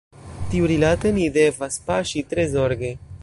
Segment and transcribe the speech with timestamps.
[0.53, 2.95] Tiurilate ni devas paŝi tre zorge.